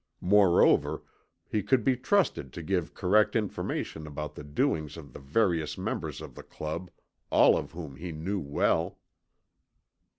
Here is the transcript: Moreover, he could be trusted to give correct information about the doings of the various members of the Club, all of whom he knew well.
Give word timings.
Moreover, 0.23 1.03
he 1.47 1.61
could 1.61 1.83
be 1.83 1.95
trusted 1.95 2.51
to 2.53 2.63
give 2.63 2.95
correct 2.95 3.35
information 3.35 4.07
about 4.07 4.33
the 4.33 4.43
doings 4.43 4.97
of 4.97 5.13
the 5.13 5.19
various 5.19 5.77
members 5.77 6.21
of 6.23 6.33
the 6.33 6.41
Club, 6.41 6.89
all 7.29 7.55
of 7.55 7.73
whom 7.73 7.97
he 7.97 8.11
knew 8.11 8.39
well. 8.39 8.97